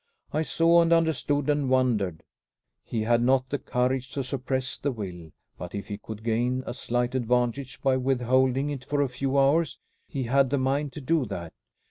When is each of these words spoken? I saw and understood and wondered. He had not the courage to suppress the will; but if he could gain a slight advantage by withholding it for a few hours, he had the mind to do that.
I 0.33 0.41
saw 0.41 0.81
and 0.81 0.91
understood 0.91 1.47
and 1.47 1.69
wondered. 1.69 2.23
He 2.83 3.03
had 3.03 3.21
not 3.21 3.49
the 3.51 3.59
courage 3.59 4.09
to 4.13 4.23
suppress 4.23 4.79
the 4.79 4.91
will; 4.91 5.29
but 5.59 5.75
if 5.75 5.89
he 5.89 5.99
could 5.99 6.23
gain 6.23 6.63
a 6.65 6.73
slight 6.73 7.13
advantage 7.13 7.79
by 7.83 7.97
withholding 7.97 8.71
it 8.71 8.83
for 8.83 9.01
a 9.03 9.07
few 9.07 9.37
hours, 9.37 9.77
he 10.07 10.23
had 10.23 10.49
the 10.49 10.57
mind 10.57 10.91
to 10.93 11.01
do 11.01 11.25
that. 11.27 11.53